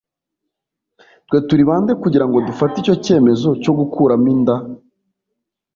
[1.27, 4.55] “Twe turi bande kugira ngo dufate icyo cyemezo cyo gukuramo inda